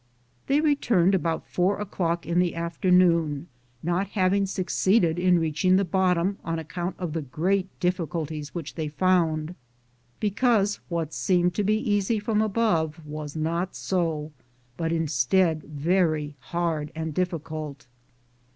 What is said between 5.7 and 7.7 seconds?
the bottom on account •f the great